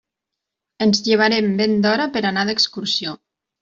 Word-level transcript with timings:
Ens 0.85 1.03
llevarem 1.09 1.53
ben 1.61 1.79
d'hora 1.87 2.11
per 2.19 2.27
anar 2.35 2.51
d'excursió. 2.53 3.19